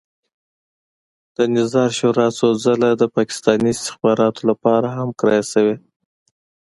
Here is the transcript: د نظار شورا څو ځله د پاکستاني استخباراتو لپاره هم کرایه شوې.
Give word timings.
د 1.35 1.37
نظار 1.55 1.89
شورا 1.97 2.27
څو 2.37 2.47
ځله 2.63 2.89
د 2.95 3.03
پاکستاني 3.15 3.71
استخباراتو 3.75 4.41
لپاره 4.49 4.87
هم 4.97 5.09
کرایه 5.19 5.45
شوې. 5.53 5.75